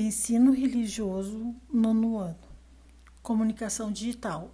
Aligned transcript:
Ensino 0.00 0.52
religioso 0.52 1.56
nono 1.68 2.18
ano. 2.18 2.38
Comunicação 3.20 3.90
digital. 3.90 4.52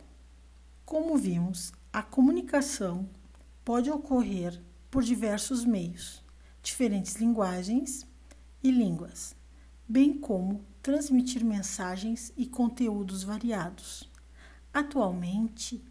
Como 0.86 1.18
vimos, 1.18 1.70
a 1.92 2.02
comunicação 2.02 3.06
pode 3.62 3.90
ocorrer 3.90 4.58
por 4.90 5.02
diversos 5.02 5.62
meios, 5.62 6.24
diferentes 6.62 7.16
linguagens 7.16 8.06
e 8.62 8.70
línguas, 8.70 9.36
bem 9.86 10.14
como 10.14 10.64
transmitir 10.80 11.44
mensagens 11.44 12.32
e 12.38 12.46
conteúdos 12.46 13.22
variados. 13.22 14.10
Atualmente, 14.72 15.84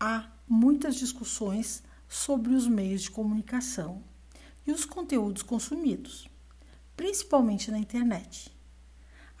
há 0.00 0.28
muitas 0.44 0.96
discussões 0.96 1.84
sobre 2.08 2.52
os 2.52 2.66
meios 2.66 3.02
de 3.02 3.12
comunicação 3.12 4.02
e 4.66 4.72
os 4.72 4.84
conteúdos 4.84 5.44
consumidos, 5.44 6.28
principalmente 6.96 7.70
na 7.70 7.78
internet. 7.78 8.57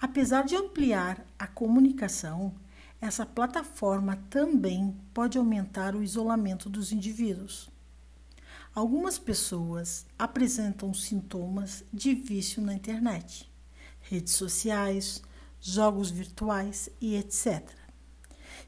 Apesar 0.00 0.44
de 0.44 0.54
ampliar 0.54 1.26
a 1.36 1.48
comunicação, 1.48 2.54
essa 3.00 3.26
plataforma 3.26 4.16
também 4.30 4.96
pode 5.12 5.36
aumentar 5.36 5.96
o 5.96 6.02
isolamento 6.04 6.70
dos 6.70 6.92
indivíduos. 6.92 7.68
Algumas 8.72 9.18
pessoas 9.18 10.06
apresentam 10.16 10.94
sintomas 10.94 11.82
de 11.92 12.14
vício 12.14 12.62
na 12.62 12.74
internet, 12.74 13.50
redes 14.00 14.34
sociais, 14.34 15.20
jogos 15.60 16.10
virtuais 16.10 16.88
e 17.00 17.16
etc. 17.16 17.68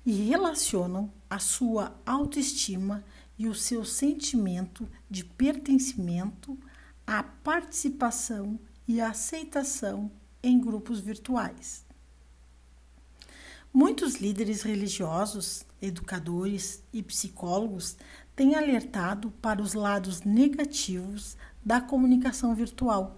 E 0.05 0.11
relacionam 0.11 1.13
a 1.29 1.39
sua 1.39 1.97
autoestima 2.05 3.05
e 3.39 3.47
o 3.47 3.55
seu 3.55 3.85
sentimento 3.85 4.89
de 5.09 5.25
pertencimento 5.25 6.59
à 7.07 7.23
participação 7.23 8.59
e 8.89 9.01
aceitação 9.01 10.11
em 10.43 10.61
grupos 10.61 11.01
virtuais. 11.01 11.85
Muitos 13.73 14.17
líderes 14.17 14.63
religiosos, 14.63 15.65
educadores 15.81 16.83
e 16.93 17.03
psicólogos 17.03 17.97
têm 18.35 18.57
alertado 18.57 19.31
para 19.41 19.63
os 19.63 19.75
lados 19.75 20.23
negativos 20.23 21.37
da 21.65 21.81
comunicação 21.81 22.55
virtual. 22.55 23.17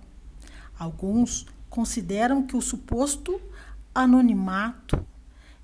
Alguns 0.78 1.46
consideram 1.70 2.46
que 2.46 2.56
o 2.56 2.60
suposto 2.60 3.40
anonimato 3.94 5.06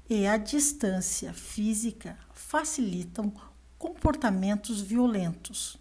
e 0.08 0.26
a 0.26 0.38
distância 0.38 1.34
física 1.34 2.18
facilitam 2.32 3.30
comportamentos 3.78 4.80
violentos 4.80 5.76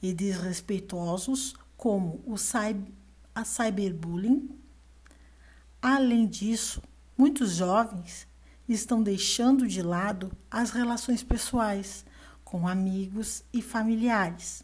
e 0.00 0.12
desrespeitosos, 0.12 1.54
como 1.76 2.22
o 2.24 2.36
a 3.34 3.44
cyberbullying, 3.44 4.61
Além 5.82 6.28
disso, 6.28 6.80
muitos 7.18 7.56
jovens 7.56 8.28
estão 8.68 9.02
deixando 9.02 9.66
de 9.66 9.82
lado 9.82 10.30
as 10.48 10.70
relações 10.70 11.24
pessoais 11.24 12.06
com 12.44 12.68
amigos 12.68 13.42
e 13.52 13.60
familiares 13.60 14.62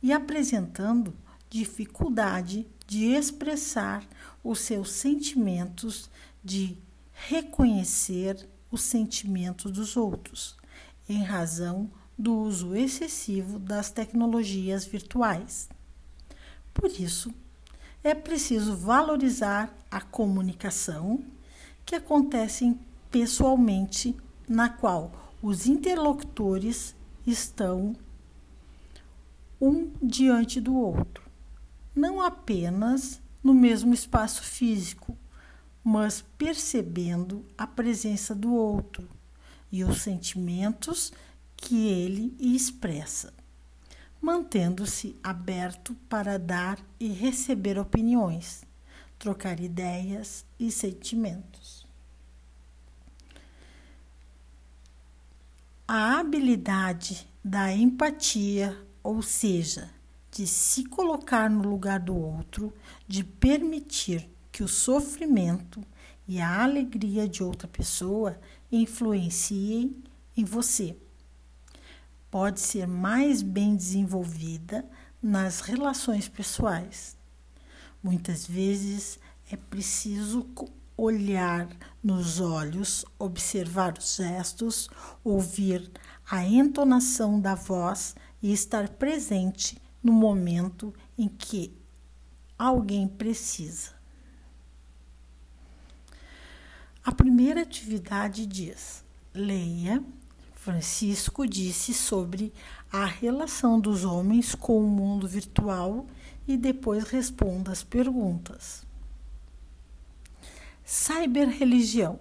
e 0.00 0.12
apresentando 0.12 1.12
dificuldade 1.50 2.64
de 2.86 3.06
expressar 3.06 4.06
os 4.44 4.60
seus 4.60 4.92
sentimentos, 4.92 6.08
de 6.44 6.78
reconhecer 7.12 8.48
os 8.70 8.82
sentimentos 8.82 9.72
dos 9.72 9.96
outros, 9.96 10.56
em 11.08 11.24
razão 11.24 11.90
do 12.16 12.32
uso 12.36 12.72
excessivo 12.76 13.58
das 13.58 13.90
tecnologias 13.90 14.84
virtuais. 14.84 15.68
Por 16.72 16.88
isso, 16.88 17.34
é 18.06 18.14
preciso 18.14 18.76
valorizar 18.76 19.76
a 19.90 20.00
comunicação 20.00 21.24
que 21.84 21.96
acontece 21.96 22.78
pessoalmente, 23.10 24.14
na 24.48 24.68
qual 24.68 25.34
os 25.42 25.66
interlocutores 25.66 26.94
estão 27.26 27.96
um 29.60 29.90
diante 30.00 30.60
do 30.60 30.76
outro, 30.76 31.28
não 31.96 32.22
apenas 32.22 33.20
no 33.42 33.52
mesmo 33.52 33.92
espaço 33.92 34.44
físico, 34.44 35.18
mas 35.82 36.24
percebendo 36.38 37.44
a 37.58 37.66
presença 37.66 38.36
do 38.36 38.54
outro 38.54 39.08
e 39.72 39.82
os 39.82 40.02
sentimentos 40.02 41.12
que 41.56 41.88
ele 41.88 42.36
expressa 42.38 43.34
mantendo-se 44.20 45.16
aberto 45.22 45.94
para 46.08 46.38
dar 46.38 46.78
e 46.98 47.08
receber 47.08 47.78
opiniões, 47.78 48.64
trocar 49.18 49.60
ideias 49.60 50.44
e 50.58 50.70
sentimentos. 50.70 51.86
A 55.86 56.18
habilidade 56.18 57.28
da 57.44 57.72
empatia, 57.72 58.76
ou 59.02 59.22
seja, 59.22 59.90
de 60.32 60.46
se 60.46 60.84
colocar 60.84 61.48
no 61.48 61.68
lugar 61.68 62.00
do 62.00 62.16
outro, 62.16 62.72
de 63.06 63.22
permitir 63.22 64.28
que 64.50 64.62
o 64.62 64.68
sofrimento 64.68 65.80
e 66.26 66.40
a 66.40 66.64
alegria 66.64 67.28
de 67.28 67.42
outra 67.42 67.68
pessoa 67.68 68.38
influenciem 68.72 70.02
em 70.36 70.44
você 70.44 70.96
pode 72.36 72.60
ser 72.60 72.86
mais 72.86 73.40
bem 73.40 73.74
desenvolvida 73.74 74.84
nas 75.22 75.62
relações 75.62 76.28
pessoais. 76.28 77.16
Muitas 78.02 78.46
vezes 78.46 79.18
é 79.50 79.56
preciso 79.56 80.46
olhar 80.98 81.66
nos 82.04 82.38
olhos, 82.38 83.06
observar 83.18 83.96
os 83.96 84.16
gestos, 84.16 84.86
ouvir 85.24 85.90
a 86.30 86.44
entonação 86.44 87.40
da 87.40 87.54
voz 87.54 88.14
e 88.42 88.52
estar 88.52 88.86
presente 88.86 89.80
no 90.02 90.12
momento 90.12 90.92
em 91.16 91.28
que 91.28 91.74
alguém 92.58 93.08
precisa. 93.08 93.92
A 97.02 97.12
primeira 97.12 97.62
atividade 97.62 98.44
diz: 98.44 99.02
leia 99.32 100.04
Francisco 100.66 101.46
disse 101.46 101.94
sobre 101.94 102.52
a 102.90 103.04
relação 103.04 103.78
dos 103.78 104.04
homens 104.04 104.52
com 104.52 104.84
o 104.84 104.90
mundo 104.90 105.28
virtual 105.28 106.04
e 106.44 106.56
depois 106.56 107.04
responda 107.04 107.70
as 107.70 107.84
perguntas. 107.84 108.84
Cyberreligião. 110.84 112.18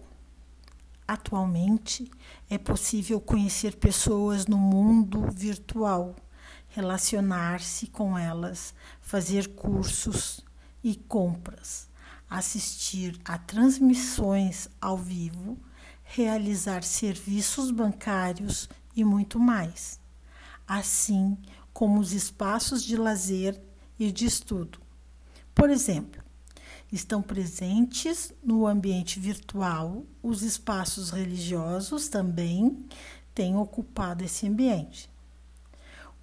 Atualmente 1.08 2.12
é 2.48 2.60
possível 2.60 3.20
conhecer 3.20 3.78
pessoas 3.78 4.46
no 4.46 4.60
mundo 4.60 5.28
virtual, 5.32 6.16
relacionar-se 6.68 7.88
com 7.88 8.16
elas, 8.16 8.76
fazer 9.02 9.56
cursos 9.56 10.46
e 10.84 10.96
compras, 10.96 11.90
assistir 12.30 13.20
a 13.26 13.40
transmissões 13.40 14.70
ao 14.80 14.96
vivo 14.96 15.58
realizar 16.06 16.84
serviços 16.84 17.72
bancários 17.72 18.70
e 18.96 19.04
muito 19.04 19.40
mais, 19.40 20.00
assim 20.66 21.38
como 21.74 22.00
os 22.00 22.14
espaços 22.14 22.84
de 22.84 22.96
lazer 22.96 23.60
e 24.00 24.12
de 24.12 24.26
estudo. 24.26 24.80
Por 25.54 25.70
exemplo, 25.70 26.24
estão 26.92 27.22
presentes 27.22 28.32
no 28.42 28.66
ambiente 28.66 29.20
virtual, 29.20 30.06
os 30.24 30.44
espaços 30.44 31.10
religiosos 31.10 32.08
também 32.08 32.86
têm 33.34 33.58
ocupado 33.58 34.24
esse 34.24 34.48
ambiente. 34.48 35.10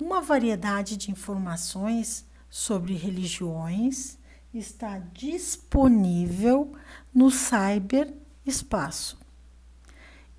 Uma 0.00 0.22
variedade 0.22 0.96
de 0.96 1.10
informações 1.10 2.24
sobre 2.48 2.94
religiões 2.94 4.16
está 4.54 4.98
disponível 4.98 6.72
no 7.12 7.30
cyberespaço 7.30 9.21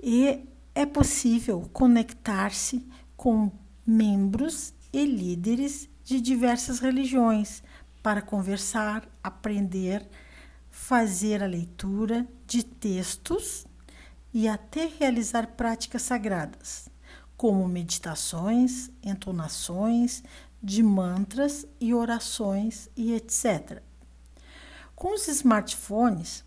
e 0.06 0.46
é 0.76 0.86
possível 0.86 1.70
conectar-se 1.72 2.86
com 3.16 3.50
membros 3.88 4.74
e 4.92 5.06
líderes 5.06 5.90
de 6.04 6.20
diversas 6.20 6.80
religiões 6.80 7.64
para 8.02 8.22
conversar, 8.22 9.08
aprender, 9.24 10.06
fazer 10.70 11.42
a 11.42 11.48
leitura 11.48 12.28
de 12.46 12.64
textos 12.64 13.66
e 14.34 14.46
até 14.46 14.92
realizar 15.00 15.48
práticas 15.56 16.02
sagradas, 16.02 16.90
como 17.38 17.66
meditações, 17.66 18.92
entonações 19.02 20.22
de 20.62 20.84
mantras 20.84 21.66
e 21.80 21.94
orações 21.94 22.90
e 22.98 23.14
etc. 23.14 23.82
Com 24.96 25.16
os 25.16 25.30
smartphones, 25.30 26.44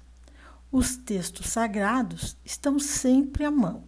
os 0.77 0.95
textos 0.95 1.47
sagrados 1.47 2.37
estão 2.45 2.79
sempre 2.79 3.47
à 3.47 3.51
mão. 3.51 3.85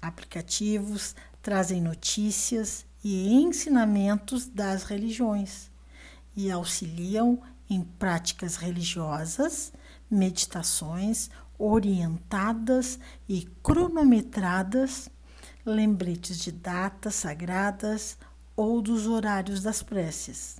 Aplicativos 0.00 1.14
trazem 1.42 1.78
notícias 1.78 2.86
e 3.04 3.34
ensinamentos 3.34 4.46
das 4.46 4.84
religiões 4.84 5.70
e 6.34 6.50
auxiliam 6.50 7.38
em 7.68 7.82
práticas 7.82 8.56
religiosas, 8.56 9.74
meditações 10.10 11.28
orientadas 11.58 12.98
e 13.28 13.46
cronometradas, 13.62 15.10
lembretes 15.66 16.38
de 16.38 16.50
datas 16.50 17.14
sagradas 17.16 18.16
ou 18.56 18.80
dos 18.80 19.06
horários 19.06 19.60
das 19.62 19.82
preces. 19.82 20.56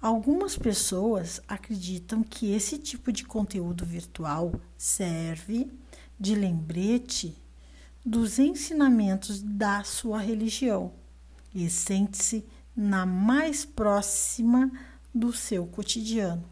Algumas 0.00 0.56
pessoas 0.56 1.40
acreditam 1.48 2.22
que 2.22 2.52
esse 2.52 2.78
tipo 2.78 3.10
de 3.10 3.24
conteúdo 3.24 3.84
virtual 3.84 4.52
serve 4.76 5.68
de 6.18 6.36
lembrete 6.36 7.36
dos 8.06 8.38
ensinamentos 8.38 9.42
da 9.42 9.82
sua 9.82 10.20
religião 10.20 10.92
e 11.52 11.68
sente-se 11.68 12.46
na 12.76 13.04
mais 13.04 13.64
próxima 13.64 14.70
do 15.12 15.32
seu 15.32 15.66
cotidiano. 15.66 16.44